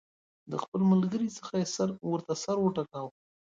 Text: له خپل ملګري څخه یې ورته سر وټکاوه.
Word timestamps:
له 0.49 0.57
خپل 0.63 0.81
ملګري 0.91 1.29
څخه 1.37 1.53
یې 1.61 1.67
ورته 2.11 2.33
سر 2.43 2.57
وټکاوه. 2.61 3.11